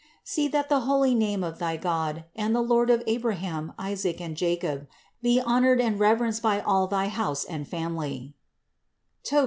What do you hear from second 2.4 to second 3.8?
the Lord of Abraham,